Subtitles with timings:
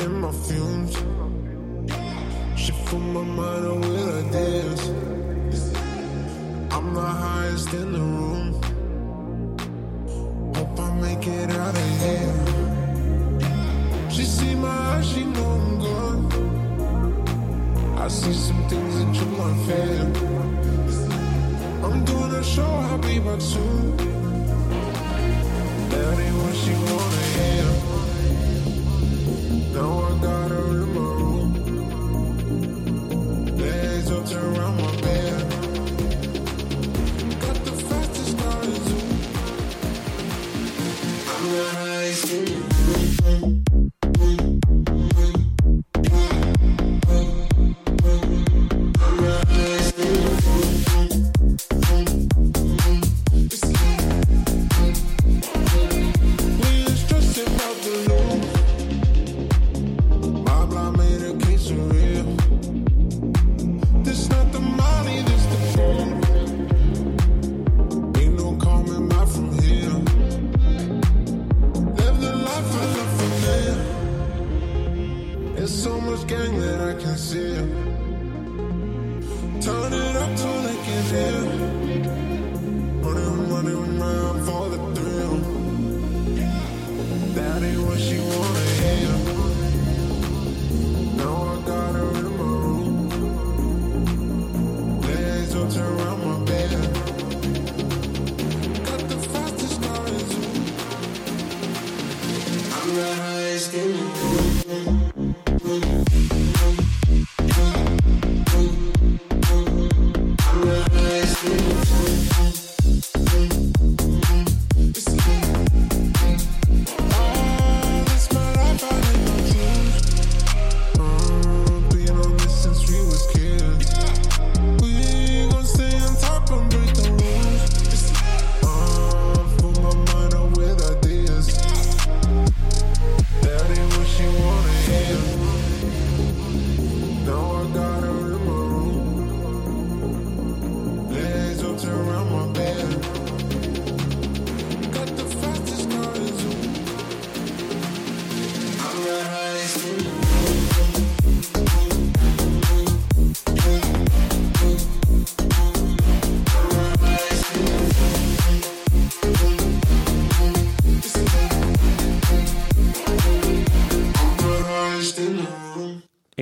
[0.00, 0.94] in my fumes.
[2.56, 4.80] She fill my mind up with ideas.
[6.70, 8.60] I'm the highest in the room.
[10.54, 12.34] Hope I make it out of here.
[14.10, 16.26] She see my eyes, she know I'm gone.
[17.98, 20.06] I see some things that you might feel.
[21.84, 23.96] I'm doing a show, I'll be back soon.
[25.90, 27.87] That ain't what she wanna hear.
[29.78, 30.47] No one want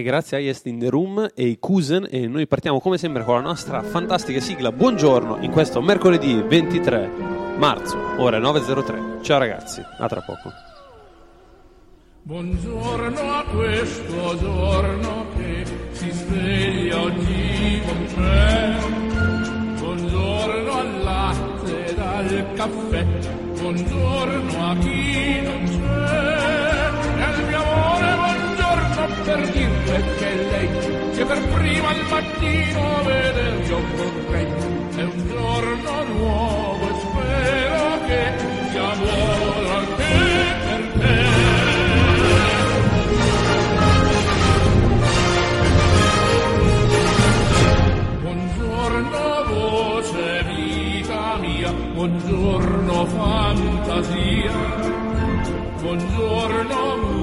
[0.07, 3.35] grazie a Yes in the Room e i Kusen e noi partiamo come sempre con
[3.35, 7.11] la nostra fantastica sigla Buongiorno in questo mercoledì 23
[7.57, 9.21] marzo, ore 9.03.
[9.23, 10.53] Ciao ragazzi, a tra poco.
[12.23, 18.77] Buongiorno a questo giorno che si sveglia oggi con me.
[19.77, 23.05] Buongiorno al latte e al caffè.
[23.59, 26.26] Buongiorno a chi non c'è.
[29.27, 30.69] Per dirle che lei
[31.17, 34.47] che per prima al mattino veder io vorrei.
[34.95, 38.23] È un giorno nuovo e spero che
[38.71, 40.15] sia buono anche
[40.65, 41.17] per te.
[48.23, 54.53] Buongiorno voce vita mia, buongiorno fantasia,
[55.81, 57.16] buongiorno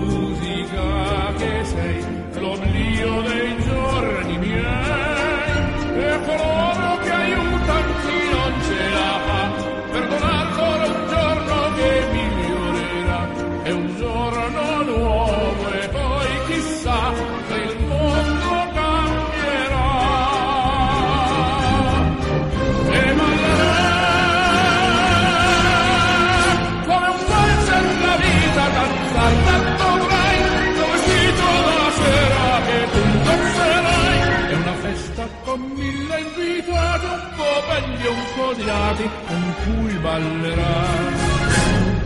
[38.03, 41.13] e un po' odiati con cui ballerai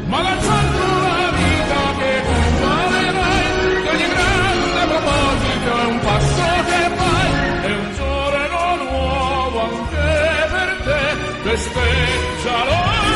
[0.06, 6.82] ma lanciando la vita che tu valerai che ogni grande proposito è un passo che
[7.00, 13.07] fai è un giorno nuovo anche per te festeggialo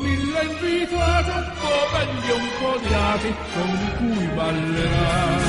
[0.00, 5.40] mille invitati un po' belli un po' odiati con cui ballerai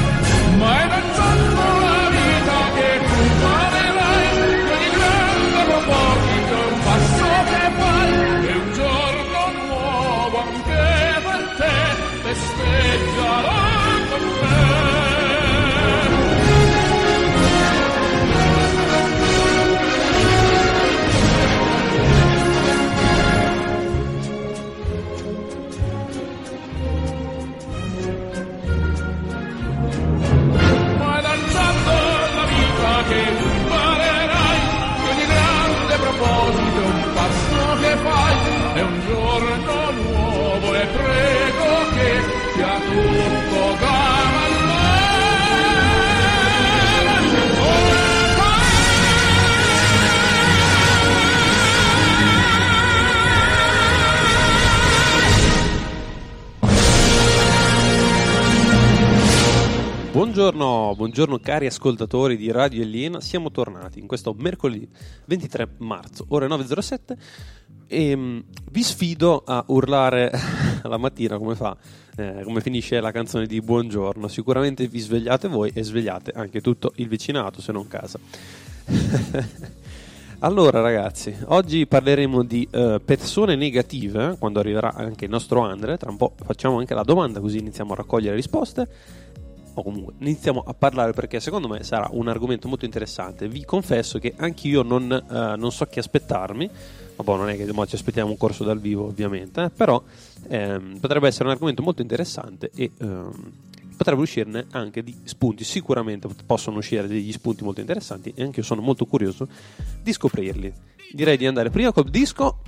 [0.58, 4.28] ma è danzando la vita che tu farerai
[4.68, 10.86] con il grande proposito un passo che fai e un giorno nuovo anche
[11.26, 11.76] per te
[12.24, 13.62] festeggerà
[14.10, 14.91] con me
[60.22, 64.88] Buongiorno, buongiorno cari ascoltatori di Radio Elena, siamo tornati in questo mercoledì
[65.26, 67.18] 23 marzo, ore 9.07
[67.88, 68.40] e mm,
[68.70, 70.30] vi sfido a urlare
[70.84, 71.76] la mattina come fa,
[72.18, 76.92] eh, come finisce la canzone di Buongiorno, sicuramente vi svegliate voi e svegliate anche tutto
[76.98, 78.20] il vicinato se non casa.
[80.44, 86.10] Allora ragazzi, oggi parleremo di eh, persone negative, quando arriverà anche il nostro Andre, tra
[86.10, 88.88] un po' facciamo anche la domanda così iniziamo a raccogliere risposte
[89.74, 93.48] o comunque iniziamo a parlare perché secondo me sarà un argomento molto interessante.
[93.48, 96.70] Vi confesso che anch'io non, eh, non so che aspettarmi.
[97.16, 100.02] Vabbè, non è che ci aspettiamo un corso dal vivo, ovviamente, eh, però
[100.48, 103.52] ehm, potrebbe essere un argomento molto interessante e ehm,
[103.96, 105.64] potrebbe uscirne anche di spunti.
[105.64, 109.48] Sicuramente possono uscire degli spunti molto interessanti e anche io sono molto curioso
[110.02, 110.74] di scoprirli.
[111.12, 112.60] Direi di andare prima col disco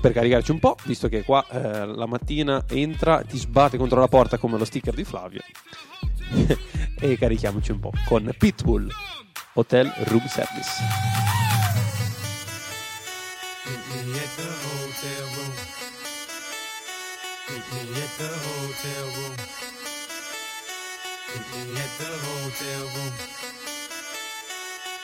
[0.00, 4.08] per caricarci un po', visto che qua eh, la mattina entra, ti sbatte contro la
[4.08, 5.42] porta come lo sticker di Flavio.
[7.00, 8.90] e carichiamoci un po' con Pitbull
[9.54, 10.70] Hotel Room Service.
[13.66, 15.52] Meet me at the hotel room.
[17.48, 19.34] Meet me at the hotel room.
[21.28, 23.12] Meet me at the hotel room.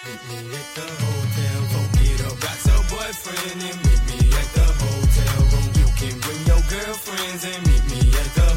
[0.04, 1.88] Meet me at the hotel room.
[1.98, 5.66] Get up, got your boyfriend and meet me at the hotel room.
[5.78, 8.47] You can bring your girlfriends and meet me at the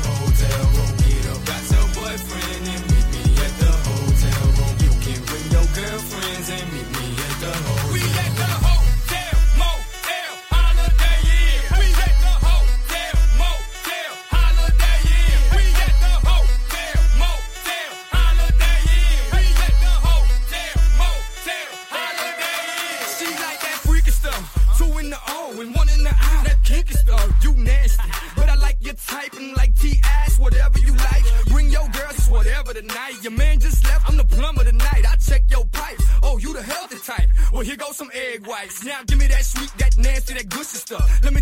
[38.61, 41.23] Now give me that sweet, that nasty, that good stuff.
[41.23, 41.40] Let me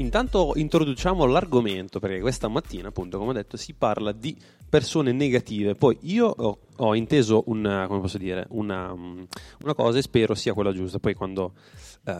[0.00, 4.34] Intanto introduciamo l'argomento perché questa mattina, appunto, come ho detto, si parla di
[4.66, 5.74] persone negative.
[5.74, 9.22] Poi io ho, ho inteso una, dire, una, mm,
[9.62, 10.98] una cosa e spero sia quella giusta.
[10.98, 11.52] Poi quando,
[12.04, 12.12] eh,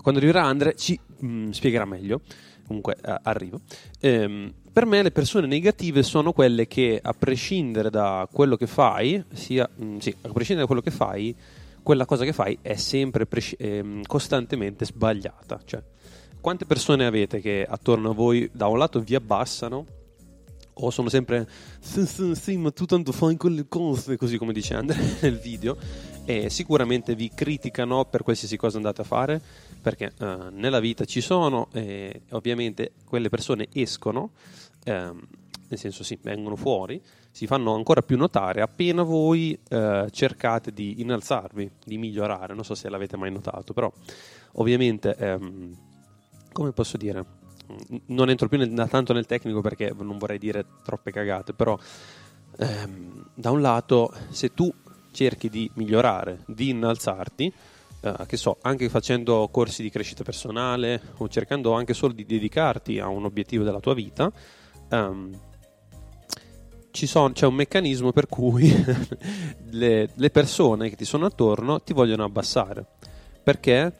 [0.00, 2.22] quando arriverà Andre ci mm, spiegherà meglio.
[2.66, 3.60] Comunque eh, arrivo.
[4.00, 9.22] Ehm, per me le persone negative sono quelle che a prescindere da quello che fai,
[9.34, 11.36] sia, mm, sì, a prescindere da quello che fai,
[11.82, 15.60] quella cosa che fai è sempre presci- ehm, costantemente sbagliata.
[15.64, 15.82] Cioè,
[16.46, 19.84] quante persone avete che attorno a voi da un lato vi abbassano
[20.74, 21.48] o sono sempre
[21.80, 25.76] sì, ma tu tanto fai quelle cose, così come dice Andre nel video,
[26.24, 29.42] e sicuramente vi criticano per qualsiasi cosa andate a fare,
[29.82, 34.30] perché eh, nella vita ci sono e ovviamente quelle persone escono,
[34.84, 35.26] ehm,
[35.68, 41.00] nel senso sì, vengono fuori, si fanno ancora più notare appena voi eh, cercate di
[41.00, 43.92] innalzarvi, di migliorare, non so se l'avete mai notato, però
[44.52, 45.16] ovviamente...
[45.16, 45.85] ehm,
[46.56, 47.22] come posso dire?
[48.06, 51.78] Non entro più nel- tanto nel tecnico perché non vorrei dire troppe cagate, però
[52.58, 54.72] ehm, da un lato, se tu
[55.10, 57.52] cerchi di migliorare, di innalzarti,
[58.00, 62.98] eh, che so, anche facendo corsi di crescita personale o cercando anche solo di dedicarti
[63.00, 64.32] a un obiettivo della tua vita,
[64.88, 65.38] ehm,
[66.90, 68.72] ci son- c'è un meccanismo per cui
[69.72, 72.86] le, le persone che ti sono attorno ti vogliono abbassare.
[73.42, 73.92] Perché?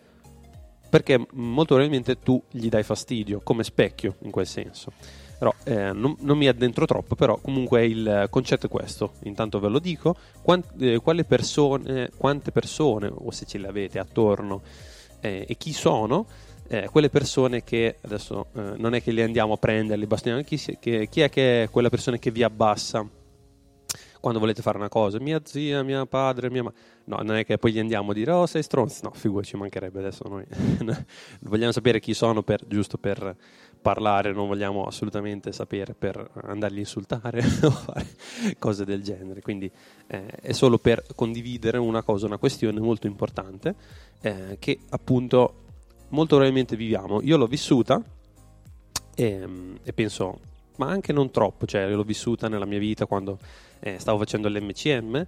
[0.96, 4.92] Perché molto probabilmente tu gli dai fastidio, come specchio in quel senso.
[5.38, 9.12] Però eh, non, non mi addentro troppo, però comunque il concetto è questo.
[9.24, 10.16] Intanto ve lo dico.
[10.40, 10.98] Quan- eh,
[11.28, 14.62] persone, quante persone, o se ce le avete attorno,
[15.20, 16.24] eh, e chi sono,
[16.66, 20.42] eh, quelle persone che adesso eh, non è che le andiamo a prendere, li bastoniamo,
[20.44, 23.06] chi, chi è che è quella persona che vi abbassa
[24.18, 25.20] quando volete fare una cosa?
[25.20, 26.78] Mia zia, mia padre, mia madre.
[27.08, 29.56] No, non è che poi gli andiamo a dire oh sei stronzo, no, figurati, ci
[29.56, 30.44] mancherebbe adesso noi.
[31.42, 33.36] vogliamo sapere chi sono per, giusto per
[33.80, 38.06] parlare, non vogliamo assolutamente sapere per andarli a insultare o fare
[38.58, 39.40] cose del genere.
[39.40, 39.70] Quindi
[40.08, 43.74] eh, è solo per condividere una cosa, una questione molto importante
[44.22, 45.62] eh, che appunto
[46.08, 47.22] molto probabilmente viviamo.
[47.22, 48.02] Io l'ho vissuta
[49.14, 49.48] e,
[49.80, 50.40] e penso,
[50.78, 53.38] ma anche non troppo, cioè l'ho vissuta nella mia vita quando
[53.78, 55.26] eh, stavo facendo l'MCM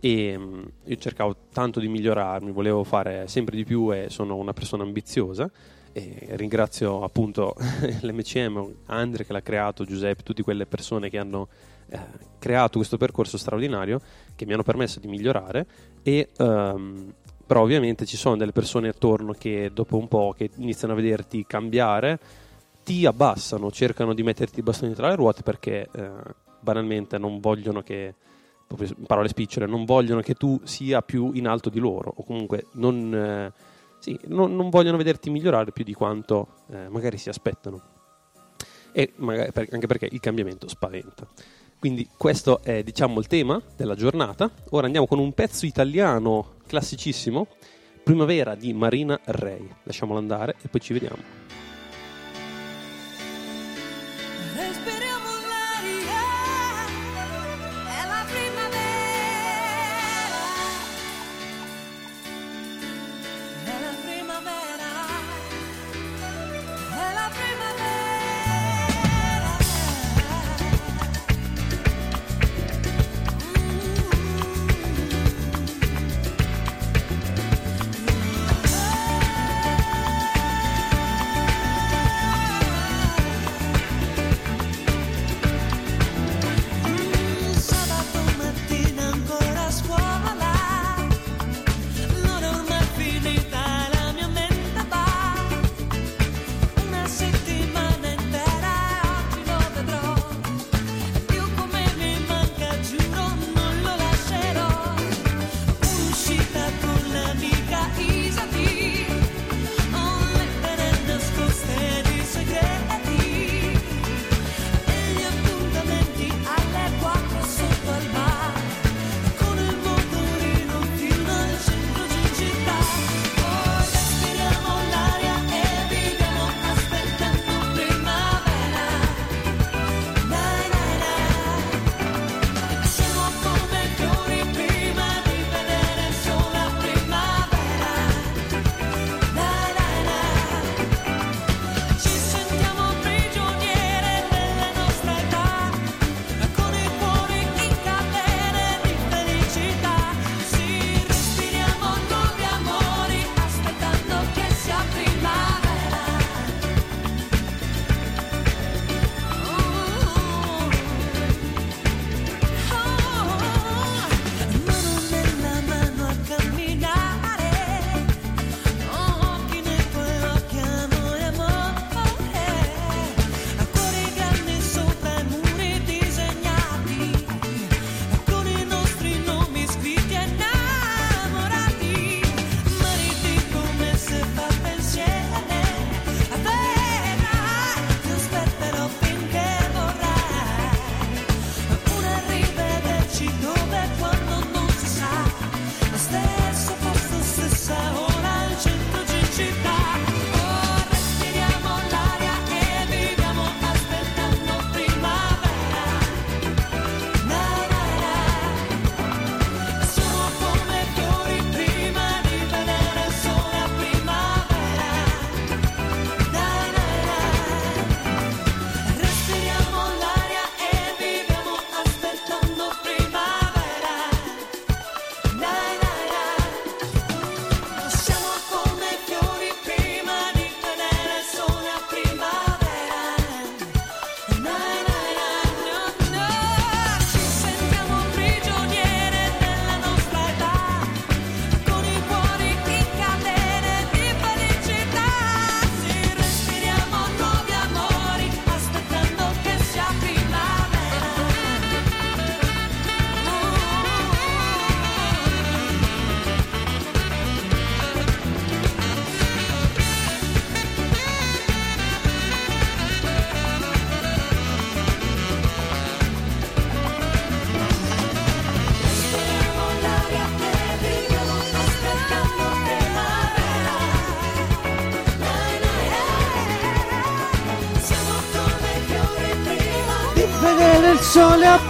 [0.00, 0.38] e
[0.84, 5.50] io cercavo tanto di migliorarmi, volevo fare sempre di più e sono una persona ambiziosa.
[5.92, 7.54] E ringrazio appunto
[8.02, 11.48] l'MCM, Andre che l'ha creato, Giuseppe, tutte quelle persone che hanno
[11.88, 11.98] eh,
[12.38, 14.00] creato questo percorso straordinario
[14.36, 15.66] che mi hanno permesso di migliorare.
[16.02, 17.12] E ehm,
[17.50, 21.44] però ovviamente ci sono delle persone attorno che dopo un po' che iniziano a vederti
[21.44, 22.20] cambiare
[22.84, 26.10] ti abbassano, cercano di metterti i bastoni tra le ruote perché eh,
[26.60, 28.14] banalmente non vogliono che,
[29.06, 33.14] parole spicciole, non vogliono che tu sia più in alto di loro o comunque non,
[33.14, 33.52] eh,
[33.98, 37.82] sì, non, non vogliono vederti migliorare più di quanto eh, magari si aspettano.
[38.92, 41.28] E magari anche perché il cambiamento spaventa.
[41.78, 44.50] Quindi questo è diciamo il tema della giornata.
[44.70, 47.46] Ora andiamo con un pezzo italiano classicissimo,
[48.02, 49.66] Primavera di Marina Rei.
[49.84, 51.69] Lasciamolo andare e poi ci vediamo.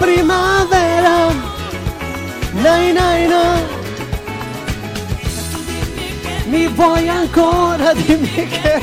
[0.00, 1.16] Primavera.
[2.52, 3.62] Nai nai nai.
[6.46, 7.92] Mi vuoi ancora?
[8.06, 8.80] Dimmi che.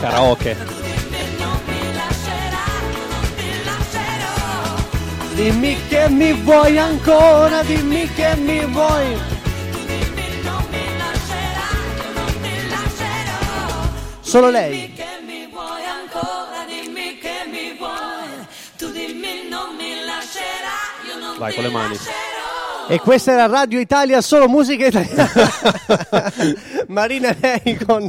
[0.00, 0.56] Karaoke.
[5.34, 9.18] Dimmi che mi vuoi ancora, dimmi che mi vuoi.
[14.20, 14.91] Solo lei.
[21.42, 21.96] Vai, con le mani.
[22.88, 25.28] E questa era Radio Italia, solo musica italiana.
[26.86, 28.08] Marina Lei con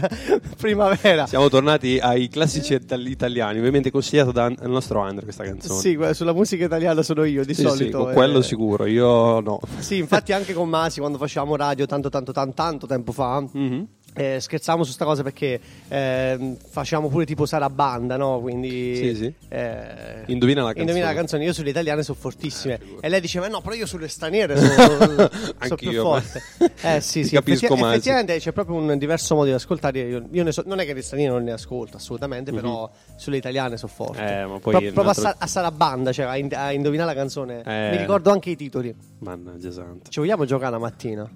[0.57, 1.25] Primavera.
[1.25, 5.79] Siamo tornati ai classici itali- italiani, ovviamente consigliato dal nostro Andre questa canzone.
[5.79, 7.97] Sì, sulla musica italiana sono io di Sì, sì, solito.
[8.03, 8.13] con eh.
[8.13, 9.59] quello sicuro, io no.
[9.79, 13.43] Sì, infatti anche con Masi quando facevamo radio tanto tanto tanto, tanto tempo fa.
[13.51, 13.87] Mhm.
[14.15, 18.39] Eh, scherzavamo su sta cosa perché ehm, facevamo pure tipo Sarabanda, no?
[18.39, 19.33] Quindi Sì, sì.
[19.49, 20.81] eh, Indovina la canzone.
[20.81, 21.43] Indovina la canzone.
[21.45, 22.79] Io sulle italiane sono fortissime.
[22.99, 26.41] e lei diceva: No, però io sulle straniere sono, sono più forte.
[26.83, 27.35] Eh sì, Ti sì.
[27.35, 27.93] capisco, effetti- Masi.
[27.95, 29.99] effettivamente c'è proprio un diverso modo di ascoltare.
[30.01, 33.37] Io, io ne so- non è che le straniere non ne ascolto assolutamente, però sulle
[33.37, 34.21] italiane sono forte.
[34.21, 37.63] Eh, Pro- proprio altro- a, Sa- a Sarabanda, cioè a, ind- a indovinare la canzone.
[37.65, 37.89] Eh.
[37.91, 38.93] Mi ricordo anche i titoli.
[39.19, 40.09] Mannaggia santo.
[40.09, 41.29] Ci vogliamo giocare la mattina?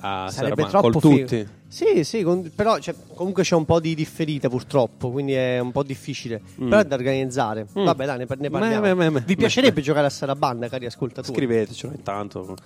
[0.00, 1.26] Ah, Sarebbe sarà- ma troppo col figo.
[1.26, 1.48] tutti.
[1.68, 5.70] Sì, sì, con- però cioè, comunque c'è un po' di differita purtroppo, quindi è un
[5.72, 6.40] po' difficile.
[6.56, 7.66] Però è da organizzare.
[7.78, 7.84] Mm.
[7.84, 8.80] Vabbè, dai, ne, par- ne parliamo.
[8.80, 9.22] beh, beh, beh.
[9.26, 11.32] Vi piacerebbe giocare a Sarabanda, cari ascoltatori?
[11.34, 12.56] Scrivetecelo intanto.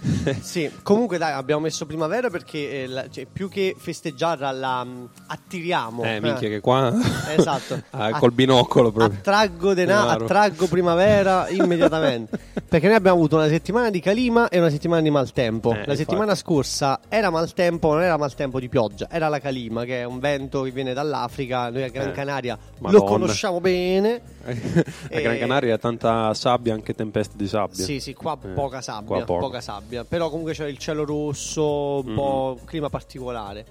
[0.40, 5.08] Sì, comunque dai, abbiamo messo primavera perché eh, la- cioè, più che festeggiarla la mh,
[5.26, 6.02] attiriamo.
[6.04, 6.92] Eh, minchia che qua...
[7.36, 7.82] Esatto.
[7.98, 9.18] Ah, col binocolo proprio.
[9.18, 12.38] Attraggo, denaro, attraggo primavera immediatamente.
[12.68, 15.70] Perché noi abbiamo avuto una settimana di calima e una settimana di maltempo.
[15.70, 15.96] Eh, la infatti.
[15.98, 20.18] settimana scorsa era maltempo, non era maltempo di pioggia, era la calima, che è un
[20.20, 21.70] vento che viene dall'Africa.
[21.70, 23.04] Noi a Gran Eh, Canaria lo Madonna.
[23.04, 24.20] conosciamo bene.
[24.44, 27.84] A Gran Canaria ha tanta sabbia, anche tempeste di sabbia.
[27.84, 29.87] Sì, sì, qua Eh, poca sabbia, qua poca sabbia.
[30.08, 33.64] Però comunque c'è il cielo rosso, un po' clima particolare.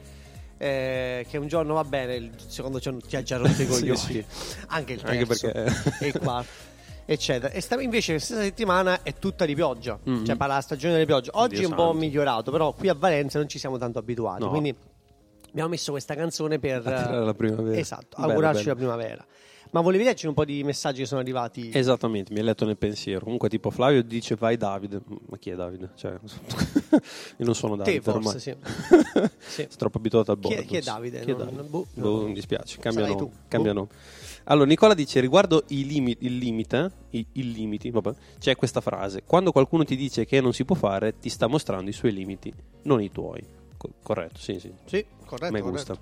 [0.60, 3.68] Eh, che un giorno va bene, il secondo giorno ti ha già rotto i Sì,
[3.68, 3.98] coglioni.
[3.98, 4.26] sì.
[4.68, 6.66] Anche il Anche terzo perché- e il quarto.
[7.10, 7.54] Eccetera.
[7.54, 10.26] E sta- invece questa settimana è tutta di pioggia, Mhm.
[10.26, 11.30] cioè parla la stagione delle piogge.
[11.34, 11.98] Oggi Dio è un po' santo.
[12.00, 14.44] migliorato, però qui a Valenza non ci siamo tanto abituati.
[14.44, 14.50] No.
[14.50, 14.76] Quindi
[15.52, 17.78] abbiamo messo questa canzone per Attirare la primavera.
[17.78, 18.74] Esatto, Bello, augurarci bello.
[18.74, 19.26] la primavera.
[19.72, 21.70] Ma volevi leggere un po' di messaggi che sono arrivati?
[21.74, 23.24] Esattamente, mi hai letto nel pensiero.
[23.24, 25.02] Comunque, tipo Flavio dice vai Davide.
[25.30, 25.90] Ma chi è Davide?
[25.96, 26.12] Cioè,
[27.38, 27.98] io non sono Davide.
[27.98, 28.40] Te forse, ormai.
[28.40, 28.56] sì.
[29.48, 29.62] Sì.
[29.64, 30.64] Sono troppo abituato al Chi bordo.
[30.68, 31.20] chi è Davide?
[31.22, 31.58] Chi è Non- Davide?
[31.62, 32.28] non- boh, Boh, no.
[32.28, 33.30] mi dispiace, cambia nome.
[33.50, 33.74] Boh.
[33.74, 33.88] nome.
[34.46, 39.24] Allora, Nicola dice: riguardo i limi- il limite, i, i limiti, vabbè, c'è questa frase:
[39.26, 42.54] Quando qualcuno ti dice che non si può fare, ti sta mostrando i suoi limiti,
[42.84, 43.42] non i tuoi.
[43.78, 44.72] Co- corretto, sì, sì.
[44.86, 45.54] Sì, corretto.
[45.54, 45.98] Mi corretto.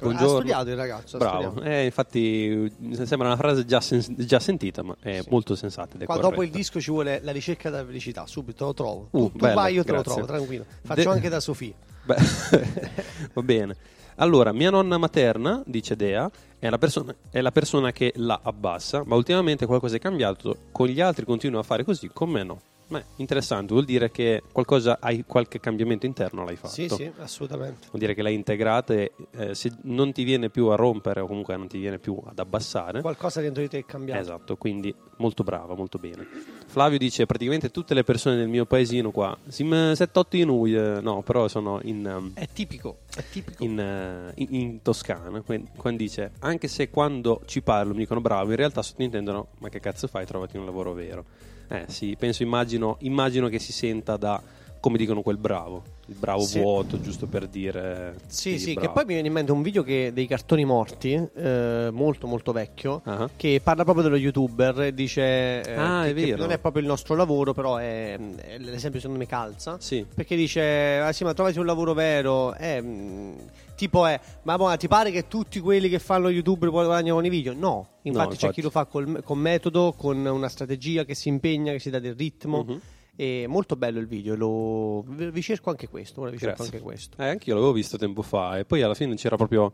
[0.00, 0.18] Gusta.
[0.22, 0.36] Ha Buongiorno.
[0.38, 1.18] studiato il ragazzo.
[1.18, 2.72] Bravo, eh, infatti
[3.04, 5.28] sembra una frase già, sen- già sentita, ma è Sì.
[5.30, 5.96] molto sensata.
[6.04, 6.56] Qua dopo il corretta.
[6.56, 9.08] disco ci vuole la ricerca della felicità, subito lo trovo.
[9.10, 10.12] Uh, tu tu bello, vai, io te lo grazie.
[10.22, 10.64] trovo, tranquillo.
[10.82, 11.72] Faccio De- anche da Sofia.
[12.04, 12.16] Beh,
[13.34, 13.76] va bene.
[14.16, 19.02] Allora, mia nonna materna, dice Dea, è la, persona, è la persona che la abbassa,
[19.06, 22.60] ma ultimamente qualcosa è cambiato, con gli altri continua a fare così, con me no.
[22.90, 26.74] Beh, interessante, vuol dire che qualcosa, hai qualche cambiamento interno l'hai fatto.
[26.74, 27.86] Sì, sì, assolutamente.
[27.90, 31.28] Vuol dire che l'hai integrata e eh, se non ti viene più a rompere o
[31.28, 33.00] comunque non ti viene più ad abbassare.
[33.00, 34.20] Qualcosa dentro di te è cambiato.
[34.20, 36.26] Esatto, quindi molto brava, molto bene.
[36.66, 40.98] Flavio dice praticamente tutte le persone del mio paesino qua, sim 7-8 in noi, eh,
[41.00, 43.62] no, però sono in, um, È tipico, è tipico.
[43.62, 48.20] in, eh, in- in Toscana, qu- quando dice anche se quando ci parlo mi dicono
[48.20, 51.24] bravo, in realtà sottintendono ma che cazzo fai, trovati un lavoro vero.
[51.72, 54.42] Eh sì, penso, immagino, immagino che si senta da,
[54.80, 56.58] come dicono quel bravo, il bravo Sì.
[56.58, 58.16] vuoto, giusto per dire...
[58.26, 58.88] Sì, sì, bravo.
[58.88, 62.50] che poi mi viene in mente un video che, dei cartoni morti, eh, molto molto
[62.50, 63.30] vecchio, Ah.
[63.36, 66.82] che parla proprio dello youtuber e dice eh, Ah, che, è che non è proprio
[66.82, 69.76] il nostro lavoro, però è, è l'esempio secondo me calza.
[69.78, 70.04] Sì.
[70.12, 73.36] Perché dice, ah sì, ma trovati un lavoro vero, eh, mh,
[73.86, 77.24] tipo è, ma mo, ti pare che tutti quelli che fanno youtuber poi guadagnano con
[77.24, 77.54] i video?
[77.54, 78.52] No, infatti, c'è infatti.
[78.54, 81.98] chi lo fa col- con metodo, con una strategia, che si impegna, che si dà
[81.98, 82.64] del ritmo.
[82.68, 82.80] Mhm.
[83.16, 85.02] E molto bello il video, lo...
[85.02, 86.72] vi cerco anche questo, ora vi cerco Grazie.
[86.72, 87.16] anche questo.
[87.20, 89.72] Eh, anche io l'avevo visto tempo fa e poi alla fine c'era proprio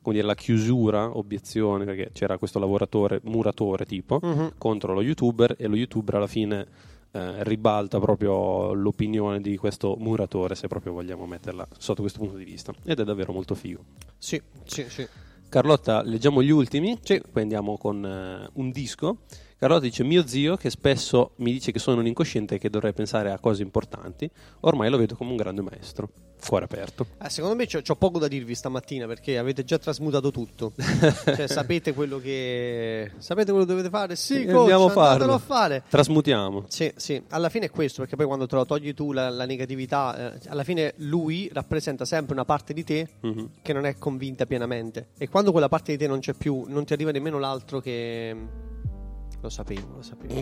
[0.00, 4.52] come dire, la chiusura, obiezione, perché c'era questo lavoratore, muratore tipo, Mhm.
[4.56, 6.66] contro lo youtuber e lo youtuber alla fine
[7.16, 12.44] eh, ribalta proprio l'opinione di questo muratore, se proprio vogliamo metterla sotto questo punto di
[12.44, 12.72] vista.
[12.84, 13.84] Ed è davvero molto figo.
[14.18, 15.06] Sì, sì, sì.
[15.48, 16.98] Carlotta, leggiamo gli ultimi,
[17.30, 19.18] poi andiamo con eh, un disco
[19.58, 22.92] Carlotta dice: Mio zio, che spesso mi dice che sono un incosciente e che dovrei
[22.92, 24.28] pensare a cose importanti,
[24.60, 26.08] ormai lo vedo come un grande maestro.
[26.46, 27.06] Cuore aperto.
[27.22, 30.72] Eh, secondo me c'ho, c'ho poco da dirvi stamattina perché avete già trasmutato tutto.
[30.76, 33.10] cioè, sapete quello che.
[33.16, 34.14] Sapete quello che dovete fare?
[34.16, 35.32] Sì, E coach, andiamo farlo.
[35.32, 35.82] a fare.
[35.88, 36.66] Trasmutiamo.
[36.68, 39.46] Sì, sì, alla fine è questo, perché poi quando te lo togli tu la, la
[39.46, 43.48] negatività, eh, alla fine lui rappresenta sempre una parte di te Mhm.
[43.62, 45.08] che non è convinta pienamente.
[45.16, 48.36] E quando quella parte di te non c'è più, non ti arriva nemmeno l'altro che...
[49.40, 50.34] Lo sapevo, lo sapevo.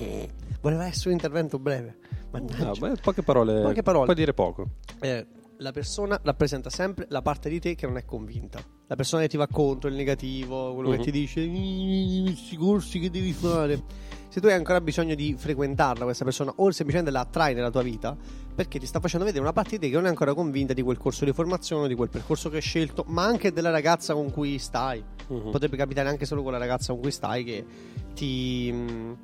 [0.60, 1.98] Voleva essere un intervento breve.
[2.30, 2.70] Mannaggia.
[2.70, 3.60] Ah, beh, poche parole.
[3.60, 4.04] Poche parole.
[4.04, 4.66] Puoi dire poco.
[5.00, 5.26] Eh,
[5.58, 8.60] la persona rappresenta sempre la parte di te che non è convinta.
[8.86, 10.96] La persona che ti va contro, il negativo, quello Mhm.
[10.96, 13.82] che ti dice "Mm, questi corsi che devi fare.
[14.34, 17.82] Se tu hai ancora bisogno di frequentarla questa persona o semplicemente la attrai nella tua
[17.82, 18.16] vita,
[18.52, 20.82] perché ti sta facendo vedere una parte di te che non è ancora convinta di
[20.82, 24.32] quel corso di formazione, di quel percorso che hai scelto, ma anche della ragazza con
[24.32, 25.00] cui stai.
[25.28, 25.52] Mhm.
[25.52, 27.64] Potrebbe capitare anche solo con la ragazza con cui stai che
[28.14, 29.18] ti, mh,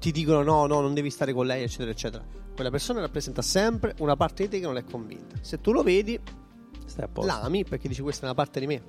[0.00, 2.24] ti dicono no, no, non devi stare con lei, eccetera, eccetera.
[2.56, 5.36] Quella persona rappresenta sempre una parte di te che non è convinta.
[5.42, 6.18] Se tu lo vedi,
[6.86, 7.30] Stai a posto.
[7.30, 8.82] l'ami perché dici questa è una parte di me.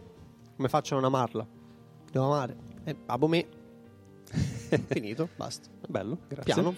[0.55, 1.47] Come faccio a non amarla?
[2.11, 2.57] Devo amare.
[2.83, 3.63] E amo me.
[4.87, 5.67] Finito, basta.
[5.87, 6.53] Bello, grazie.
[6.53, 6.75] Piano.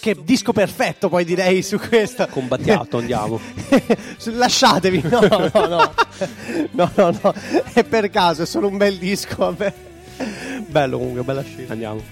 [0.00, 2.26] Che disco perfetto poi direi su questo.
[2.28, 3.40] Combattiato, andiamo.
[4.24, 5.94] Lasciatevi, no, no, no.
[6.72, 7.34] No, no, no.
[7.72, 9.36] È per caso, è solo un bel disco.
[9.36, 9.74] Vabbè.
[10.66, 11.72] Bello comunque, bella scelta.
[11.72, 12.02] Andiamo.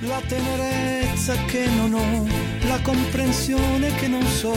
[0.00, 2.26] la tenerezza che non ho,
[2.66, 4.54] la comprensione che non so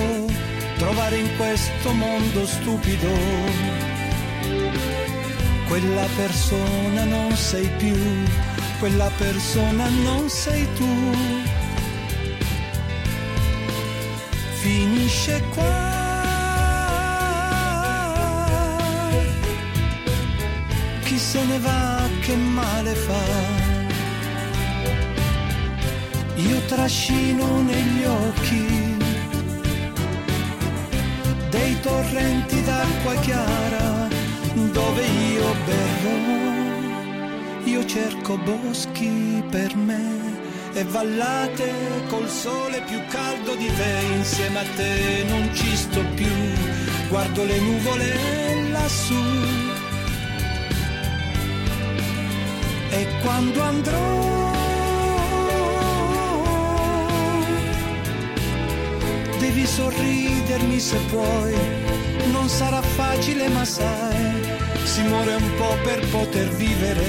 [0.77, 3.92] trovare in questo mondo stupido.
[5.73, 7.97] Quella persona non sei più,
[8.77, 10.87] quella persona non sei tu.
[14.61, 15.91] Finisce qua.
[21.05, 23.71] Chi se ne va che male fa?
[26.35, 28.97] io trascino negli occhi
[31.49, 33.92] dei torrenti d'acqua chiara
[34.53, 36.41] dove io berrò.
[37.65, 40.21] Io cerco boschi per me
[40.73, 41.71] e vallate
[42.09, 44.15] col sole più caldo di te.
[44.15, 46.35] Insieme a te non ci sto più,
[47.09, 49.23] guardo le nuvole lassù.
[52.89, 54.51] E quando andrò
[59.39, 61.55] devi sorridermi se puoi,
[62.31, 64.42] non sarà facile ma sai,
[64.83, 67.05] si muore un po' per poter vivere.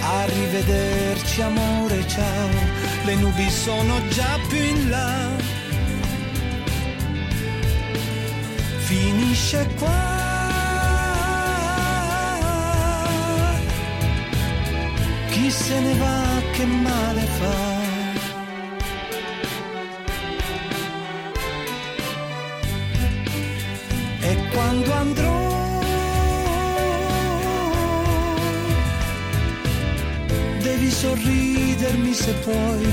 [0.00, 2.48] Arrivederci amore, ciao,
[3.04, 5.28] le nubi sono già più in là.
[8.78, 10.14] Finisce qua.
[15.30, 17.75] Chi se ne va che male fa?
[31.00, 32.86] Sorridermi se puoi,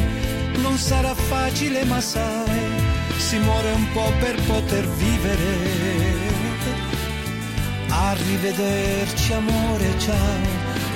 [0.62, 2.62] non sarà facile ma sai,
[3.18, 5.52] si muore un po' per poter vivere.
[7.88, 10.42] Arrivederci amore, ciao,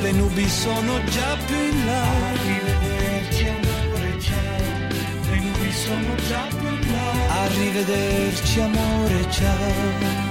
[0.02, 2.04] le nubi sono già più in là.
[2.34, 7.43] Arrivederci amore, ciao, le nubi sono già più in là.
[7.43, 10.27] Arrivederci amore, ciao.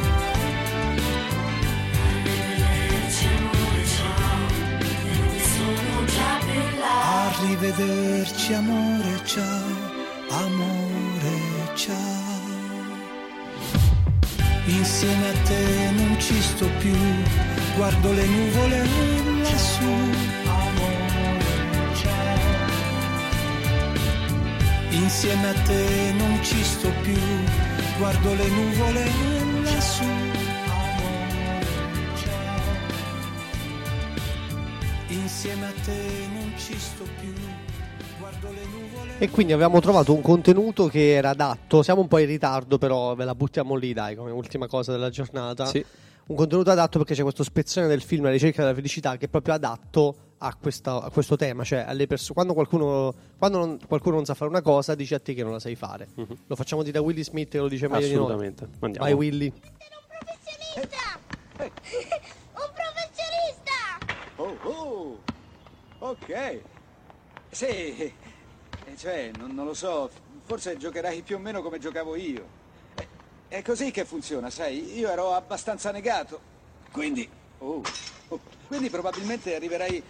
[7.39, 9.45] Arrivederci amore, ciao,
[10.31, 11.37] amore,
[11.75, 11.95] ciao.
[14.65, 16.97] Insieme a te non ci sto più,
[17.77, 18.89] guardo le nuvole
[19.43, 19.85] lassù.
[20.47, 20.95] Amore.
[24.91, 27.21] Insieme a te non ci sto più,
[27.99, 29.11] guardo le nuvole
[29.63, 30.05] lassù.
[35.09, 37.33] Insieme a te ci sto più,
[38.19, 41.83] guardo le nuvole E quindi avevamo trovato un contenuto che era adatto.
[41.83, 45.11] Siamo un po' in ritardo, però ve la buttiamo lì, dai, come ultima cosa della
[45.11, 45.67] giornata.
[45.67, 45.85] Sì.
[46.27, 49.29] Un contenuto adatto perché c'è questo spezzone del film La ricerca della felicità che è
[49.29, 51.63] proprio adatto a, questa- a questo tema.
[51.63, 55.21] Cioè, alle perso- quando, qualcuno, quando non- qualcuno non sa fare una cosa, dice a
[55.21, 56.09] te che non la sai fare.
[56.49, 58.25] Lo facciamo dire a Willy Smith e lo dice meglio di noi.
[58.25, 58.69] Assolutamente.
[58.81, 59.07] Andiamo.
[59.07, 59.53] Vai, Willy.
[59.53, 61.19] professionista!
[62.59, 63.73] Un professionista!
[64.37, 65.19] Oh, oh,
[66.11, 66.61] ok.
[67.51, 68.13] Sì,
[68.97, 70.11] cioè, non, non lo so,
[70.45, 72.45] forse giocherai più o meno come giocavo io.
[72.95, 73.09] È-
[73.49, 76.41] È così che funziona, sai, io ero abbastanza negato.
[76.91, 77.83] Quindi, oh,
[78.67, 80.03] Quindi probabilmente arriverai,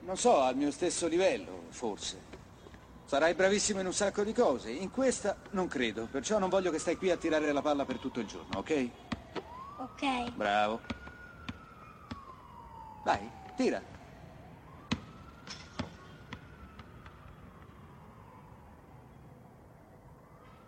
[0.00, 2.32] non so, al mio stesso livello, forse.
[3.06, 4.70] Sarai bravissimo in un sacco di cose.
[4.70, 7.98] In questa non credo, perciò non voglio che stai qui a tirare la palla per
[7.98, 8.88] tutto il giorno, ok?
[9.76, 10.30] Ok.
[10.34, 10.80] Bravo.
[13.04, 13.93] Vai, tira.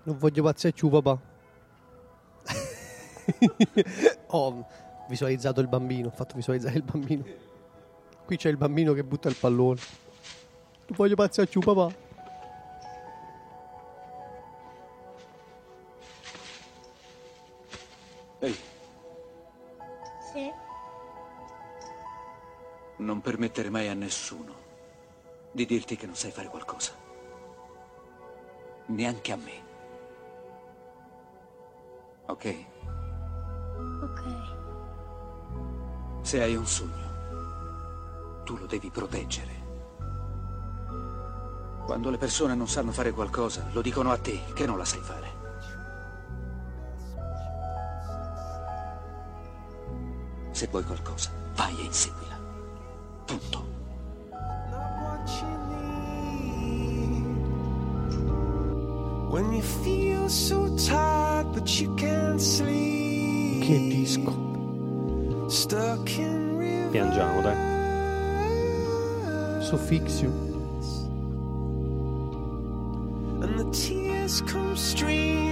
[0.07, 1.19] Non voglio pazzare più, papà.
[4.29, 4.67] ho
[5.09, 7.25] visualizzato il bambino, ho fatto visualizzare il bambino.
[8.25, 9.81] Qui c'è il bambino che butta il pallone.
[10.87, 11.93] Non voglio pazzare più, papà.
[18.39, 18.57] Ehi,
[20.33, 20.53] Sì.
[22.99, 24.55] non permettere mai a nessuno
[25.51, 26.93] di dirti che non sai fare qualcosa.
[28.87, 29.66] Neanche a me.
[32.27, 32.55] Ok?
[34.03, 34.23] Ok.
[36.23, 39.65] Se hai un sogno, tu lo devi proteggere.
[41.85, 45.01] Quando le persone non sanno fare qualcosa, lo dicono a te che non la sai
[45.01, 45.35] fare.
[50.51, 52.39] Se vuoi qualcosa, vai e inseguila.
[53.25, 53.65] Punto.
[59.29, 61.16] When you feel so tired
[61.67, 63.65] but you can't sleep.
[63.65, 65.49] Che disco.
[65.49, 66.91] Stuck in river.
[66.93, 67.57] Piangiamo, dai.
[69.63, 70.31] Suffixio.
[73.43, 75.46] And the tears come streaming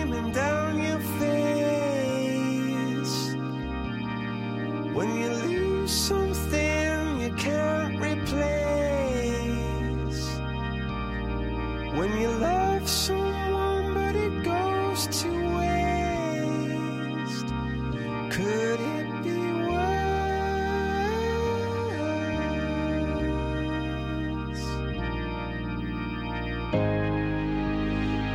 [18.35, 20.25] Could it be worse?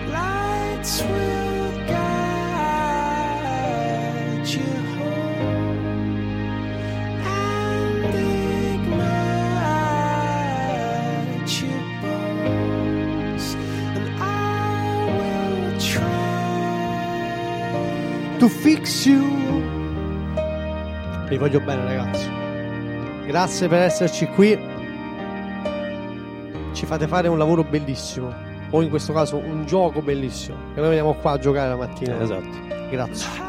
[0.08, 2.48] Lights will guide
[4.48, 5.84] you home
[7.28, 9.12] and ignite
[11.62, 13.46] your bones,
[13.98, 14.24] and I
[15.18, 16.24] will try.
[18.40, 19.39] To fix you.
[21.30, 22.28] Vi voglio bene, ragazzi.
[23.28, 24.58] Grazie per esserci qui.
[26.74, 28.34] Ci fate fare un lavoro bellissimo.
[28.72, 30.58] O in questo caso un gioco bellissimo.
[30.74, 32.20] E noi veniamo qua a giocare la mattina.
[32.20, 32.58] Esatto.
[32.90, 33.49] Grazie.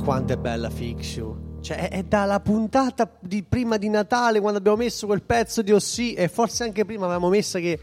[0.00, 1.58] Ma quanto è bella you.
[1.60, 5.72] Cioè, è, è dalla puntata di prima di Natale quando abbiamo messo quel pezzo di
[5.72, 7.78] Ossi e forse anche prima avevamo messa che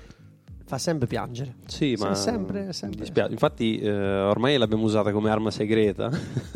[0.65, 1.55] fa sempre piangere.
[1.67, 3.01] Sì, ma sempre, sempre.
[3.01, 3.31] dispiace.
[3.31, 6.09] Infatti, eh, ormai l'abbiamo usata come arma segreta.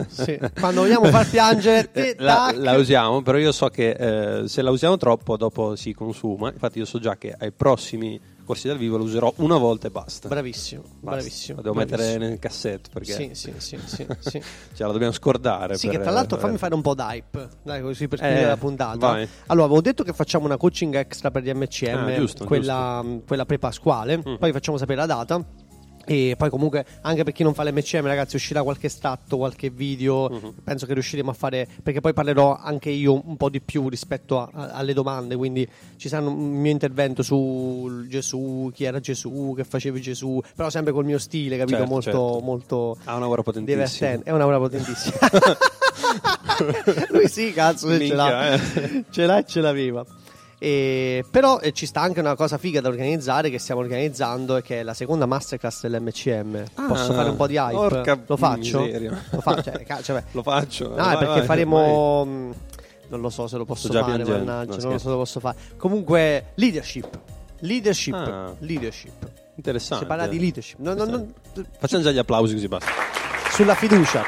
[0.08, 0.38] Sì.
[0.60, 4.72] Quando vogliamo far piangere te, la, la usiamo, però io so che eh, se la
[4.72, 6.52] usiamo troppo dopo si consuma.
[6.52, 8.20] Infatti, io so già che ai prossimi
[8.52, 10.28] corsi dal vivo la userò una volta e basta.
[10.28, 11.00] Bravissimo, Basta.
[11.22, 11.56] bravissimo.
[11.58, 12.04] La devo bravissimo.
[12.10, 14.42] mettere nel cassetto perché Sì, sì, sì, sì, sì.
[14.76, 15.78] ce la dobbiamo scordare.
[15.78, 18.26] Sì, per- che tra l'altro per- fammi fare un po' d'hype, dai, così per Eh,
[18.28, 18.98] chiudere la puntata.
[19.12, 19.28] vai.
[19.48, 23.46] Allora, avevo detto che facciamo una coaching extra per gli MCM, Ah, giusto, quella, quella
[23.46, 24.36] pre-pasquale, Mm.
[24.36, 25.42] poi facciamo sapere la data.
[26.12, 30.30] E poi comunque anche per chi non fa l'MCM ragazzi uscirà qualche estratto, qualche video,
[30.30, 30.50] Mm-hmm.
[30.64, 34.40] penso che riusciremo a fare, perché poi parlerò anche io un po' di più rispetto
[34.40, 39.54] a- a- alle domande, quindi ci sarà un mio intervento su Gesù, chi era Gesù,
[39.56, 41.78] che faceva Gesù, però sempre col mio stile, capito?
[41.78, 42.40] Certo, molto, certo.
[42.42, 43.84] molto Ha un'aura potentissima.
[43.86, 45.16] divertente, è un'aura potentissima.
[47.10, 48.54] Lui sì, cazzo, ce Minchia, l'ha.
[48.54, 49.04] eh.
[49.10, 50.06] ce l'ha e ce l'aveva.
[50.64, 54.62] E- però eh, ci sta anche una cosa figa da organizzare che stiamo organizzando e
[54.62, 56.66] che è la seconda masterclass dell'MCM.
[56.88, 57.74] Posso Ah, fare un po' di hype?
[57.74, 58.82] porca Lo faccio?
[58.82, 59.24] miseria.
[59.32, 60.90] Lo faccio, ca- cioè, beh, Lo faccio.
[60.90, 62.26] No, vai, perché vai, faremo.
[62.26, 62.54] mh,
[63.08, 65.18] Non lo so se lo posso Sto fare, mannaggia, No, non lo so se lo
[65.18, 65.58] posso fare.
[65.78, 67.20] Comunque, leadership.
[67.62, 68.14] Leadership.
[68.14, 68.54] Ah.
[68.60, 69.12] Leadership.
[69.56, 70.04] Interessante.
[70.04, 70.78] Si parla di leadership.
[70.80, 71.28] No, no,
[71.80, 72.90] Facciamo già gli applausi così basta.
[73.52, 74.24] sulla fiducia.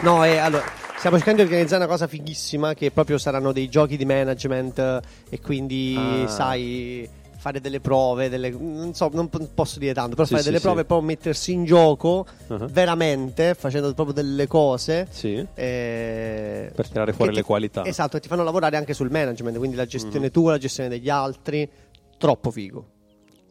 [0.00, 0.64] No, e allora
[1.02, 5.00] stiamo cercando di organizzare una cosa fighissima che proprio saranno dei giochi di management eh,
[5.30, 6.28] e quindi Ah.
[6.28, 10.48] sai fare delle prove, delle, non so, non posso dire tanto, però Sì, fare sì,
[10.50, 10.66] delle sì.
[10.66, 12.66] prove e poi mettersi in gioco Uh-huh.
[12.66, 15.08] veramente, facendo proprio delle cose.
[15.10, 15.44] Sì.
[15.54, 17.84] eh, Per tirare fuori che le ti- qualità.
[17.84, 20.28] Esatto, e ti fanno lavorare anche sul management, quindi la gestione Mm-hmm.
[20.32, 21.68] tua, la gestione degli altri.
[22.16, 22.86] Troppo figo.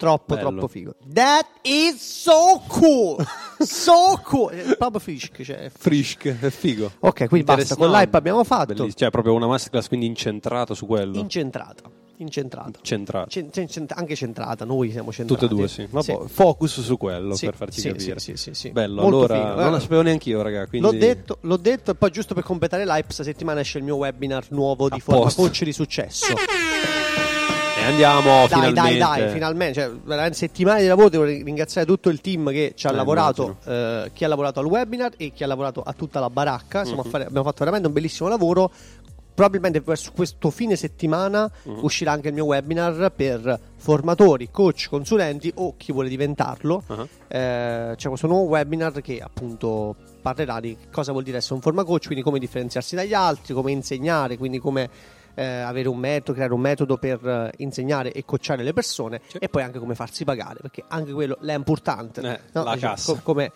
[0.02, 0.50] Troppo, Bello.
[0.50, 0.96] troppo figo.
[1.14, 3.24] That is so cool!
[3.60, 4.50] so cool!
[4.50, 6.92] È proprio frisk, cioè, è Frisk, è figo.
[7.02, 8.66] Ok, quindi basta, con l'hype abbiamo fatto.
[8.74, 8.94] bellissimo.
[8.94, 11.20] Cioè, proprio una masterclass quindi incentrata su quello.
[11.20, 11.84] Incentrata.
[12.18, 12.80] Incentrata.
[12.82, 13.28] Centrata.
[13.30, 15.42] Cen- cen- cent- anche centrata, noi siamo centrati.
[15.42, 15.88] Tutte e due, sì.
[15.92, 16.18] Ma Sì.
[16.28, 18.20] focus su quello Sì, per farci sì, capire.
[18.20, 18.70] sì, sì, sì, sì.
[18.72, 20.66] Bello, Molto allora figo, non la sapevo neanche io, raga.
[20.66, 20.88] Quindi...
[20.88, 23.98] L'ho detto, l'ho detto, e poi giusto per completare l'hype, questa settimana esce il mio
[23.98, 26.26] webinar nuovo di A forma coach di successo.
[27.82, 28.98] E andiamo Dai, finalmente.
[28.98, 32.86] dai, dai, finalmente, cioè, veramente settimane di lavoro, devo ringraziare tutto il team che ci
[32.86, 36.20] ha Eh, lavorato, eh, chi ha lavorato al webinar e chi ha lavorato a tutta
[36.20, 37.04] la baracca, Mhm.
[37.04, 38.72] fare- abbiamo fatto veramente un bellissimo lavoro.
[39.34, 41.80] Probabilmente verso questo fine settimana Mhm.
[41.84, 46.84] uscirà anche il mio webinar per formatori, coach, consulenti o chi vuole diventarlo.
[46.88, 51.62] Ah, Eh, c'è questo nuovo webinar che appunto parlerà di cosa vuol dire essere un
[51.62, 54.90] forma coach, quindi come differenziarsi dagli altri, come insegnare, quindi come
[55.36, 59.38] eh, avere un metodo, creare un metodo per eh, insegnare e coachare le persone Sì.
[59.38, 62.22] e poi anche come farsi pagare, perché anche quello è importante.
[62.22, 62.64] Eh, no?
[62.64, 63.52] la Cioè, co- come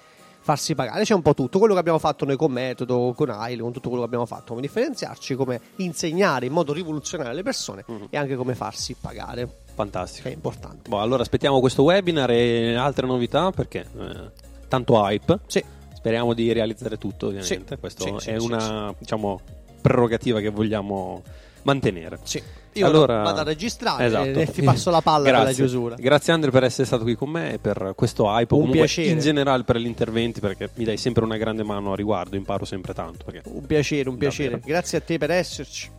[0.46, 3.62] farsi pagare, c'è un po' tutto quello che abbiamo fatto noi con metodo, con AIL,
[3.62, 7.84] con tutto quello che abbiamo fatto, come differenziarci, come insegnare in modo rivoluzionario alle persone
[7.88, 8.08] Mhm.
[8.12, 10.28] e anche come farsi pagare, Fantastico.
[10.28, 10.88] è importante.
[10.88, 14.32] Boh, allora aspettiamo questo webinar e altre novità perché eh,
[14.68, 15.40] tanto hype.
[15.48, 15.64] Sì.
[15.96, 17.66] Speriamo di realizzare tutto, ovviamente.
[17.68, 19.40] Sì, Questo sì, è una diciamo,
[19.82, 21.24] prerogativa che vogliamo
[21.66, 22.18] mantenere.
[22.24, 22.42] Sì.
[22.74, 24.40] Io Allora- vado a registrare Esatto.
[24.40, 25.56] e ti passo la palla per la Grazie.
[25.64, 25.96] chiusura.
[25.98, 29.08] Grazie Andre per essere stato qui con me e per questo hype Un comunque piacere.
[29.10, 32.66] in generale per gli interventi perché mi dai sempre una grande mano a riguardo, imparo
[32.66, 33.26] sempre tanto.
[33.46, 34.50] Un piacere, un piacere.
[34.52, 34.68] Davvero.
[34.68, 35.90] Grazie a te per esserci.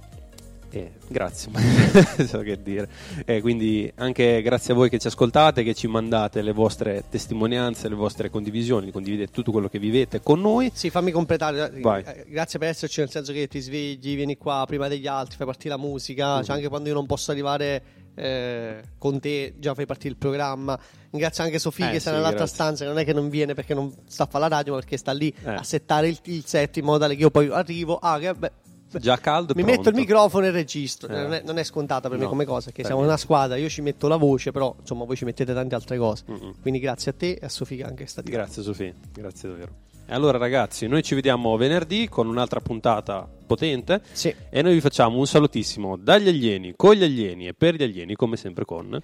[0.77, 1.51] Eh, grazie,
[2.27, 2.89] so che dire.
[3.25, 7.89] Eh, quindi anche grazie a voi che ci ascoltate, che ci mandate le vostre testimonianze,
[7.89, 10.71] le vostre condivisioni, condividete tutto quello che vivete con noi.
[10.75, 11.71] Sì, fammi completare.
[11.81, 12.03] Vai.
[12.07, 15.47] Eh, Grazie per esserci, nel senso che ti svegli, vieni qua prima degli altri, fai
[15.47, 16.37] partire la musica.
[16.37, 16.43] Mhm.
[16.45, 17.83] Cioè, anche quando io non posso arrivare
[18.15, 20.79] eh, con te, già fai partire il programma.
[21.11, 22.55] Ringrazio anche Sofia Eh, che sta sì, nell'altra grazie.
[22.55, 24.81] stanza, che non è che non viene perché non sta a fare la radio, ma
[24.81, 25.51] perché sta lì Eh.
[25.51, 27.97] a settare il, il set in modo tale che io poi arrivo.
[27.97, 28.51] Ah, che beh,
[28.93, 29.79] Già caldo Mi pronto.
[29.79, 31.09] metto il microfono e registro.
[31.13, 31.21] Eh.
[31.23, 33.57] Non, è, non è scontata per me No, come cosa, perché per siamo una squadra,
[33.57, 36.25] io ci metto la voce, però insomma voi ci mettete tante altre cose.
[36.31, 36.55] Mm-mm.
[36.63, 39.73] Quindi grazie a te e a Sofia che anche è stata Grazie Sofì, grazie davvero.
[40.09, 44.33] E allora ragazzi, noi ci vediamo venerdì con un'altra puntata potente Sì.
[44.49, 48.15] e noi vi facciamo un salutissimo dagli alieni, con gli alieni e per gli alieni,
[48.15, 48.97] come sempre con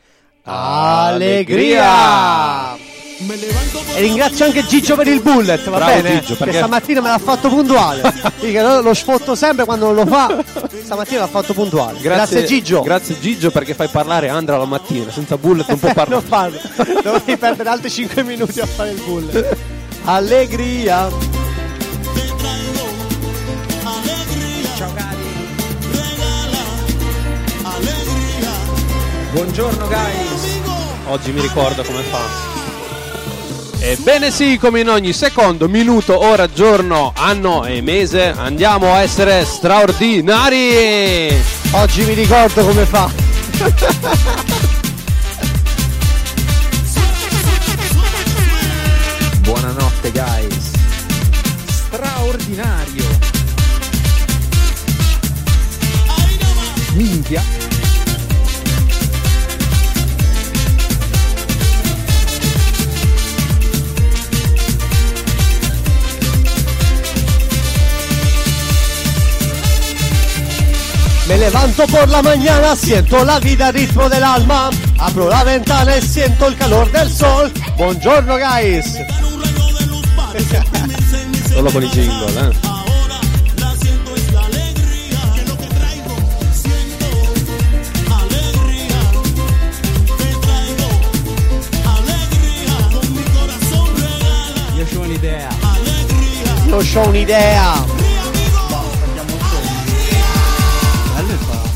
[0.45, 1.91] Allegria!
[3.95, 6.21] E ringrazio anche Gigio per il bullet, va Bravo, bene?
[6.21, 8.13] Gigio, che perché- stamattina me l'ha fatto puntuale.
[8.41, 10.43] Dica, lo sfotto sempre quando non lo fa.
[10.83, 12.01] Stamattina l'ha fatto puntuale.
[12.01, 12.83] Grazie, Gigio.
[12.83, 16.11] Grazie Gigio perché fai parlare Andra la mattina, senza bullet non può parlare.
[16.11, 16.59] non farlo.
[17.03, 19.57] Dovrei perdere altri 5 minuti a fare il bullet.
[20.05, 21.09] Allegria!
[24.77, 25.17] Ciao cari.
[29.33, 30.61] Buongiorno guys.
[31.07, 32.52] Oggi mi ricorda come fa.
[33.85, 39.45] Ebbene sì, come in ogni secondo, minuto, ora, giorno, anno e mese andiamo a essere
[39.45, 41.35] straordinari.
[41.73, 43.11] Oggi mi ricordo come fa.
[49.41, 50.71] Buonanotte guys.
[51.67, 53.05] Straordinario.
[56.93, 57.62] Minchia.
[71.43, 74.71] Levanto por la mañana, siento la vida al ritmo del alma.
[74.99, 77.53] Abro la ventana y siento el calor del sol.
[77.77, 78.99] Buongiorno guys.
[81.53, 82.53] Solo con i jingle, eh.
[94.77, 95.49] Io ho un'idea.
[96.67, 97.92] Io ho un'idea.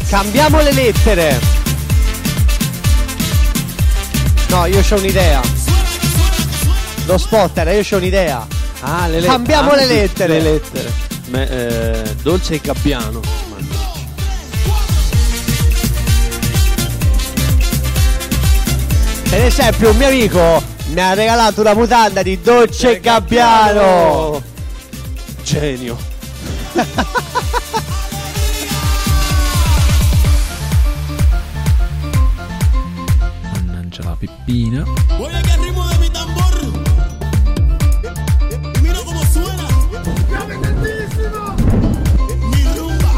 [0.08, 1.40] Cambiamo le lettere.
[4.48, 5.40] No, io ho un'idea.
[7.06, 8.46] Lo spot era, io ho un'idea.
[8.80, 10.40] Ah, le Cambiamo le lettere.
[10.40, 10.92] Le lettere.
[11.26, 13.20] Me- eh, dolce e gabbiano.
[19.28, 24.40] Per esempio, un mio amico mi ha regalato una mutanda di Dolce e Gabbiano.
[25.42, 25.98] Genio.
[34.16, 34.84] La pippina.
[35.20, 36.54] Oye, que ritmo de mi tambor.
[38.74, 39.68] Y mira cómo suena.
[42.50, 43.12] Mi rumba.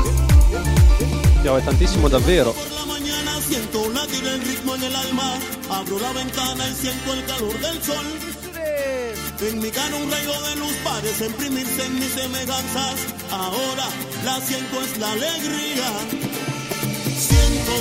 [1.43, 2.53] Piove tantissimo davvero.
[2.53, 5.35] Por la mañana siento latir el ritmo en el alma.
[5.71, 8.07] Abro la ventana y siento el calor del sol.
[9.41, 12.95] En mi cara un rayo de luz parece imprimirse en mis semejanzas.
[13.31, 13.87] Ahora
[14.25, 15.91] la siento es la alegría.
[17.17, 17.73] Siento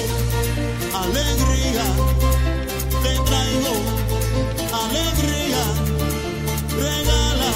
[0.93, 2.66] alegría.
[3.57, 3.75] Traigo
[4.83, 5.63] alegría.
[6.77, 7.51] Regala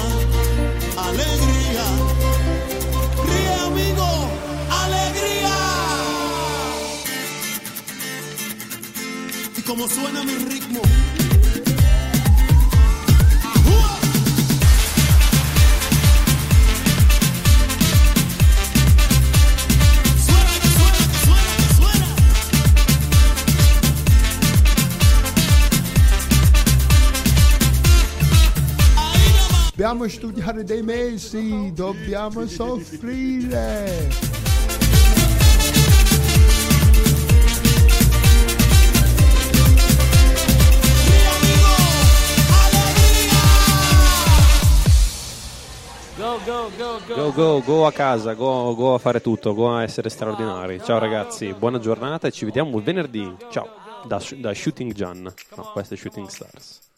[1.08, 1.84] alegría.
[3.26, 4.08] Ríe amigo,
[4.82, 5.56] alegría.
[9.56, 10.80] Y como suena mi ritmo.
[29.82, 34.08] Dobbiamo studiare dei mesi, dobbiamo soffrire.
[46.16, 47.14] Go, go, go.
[47.16, 50.80] Go, go, go a casa, go, go a fare tutto, go a essere straordinari.
[50.84, 53.34] Ciao ragazzi, buona giornata e ci vediamo venerdì.
[53.50, 53.68] Ciao,
[54.06, 55.22] da, da Shooting Gian.
[55.56, 56.91] No, questo è Shooting Stars.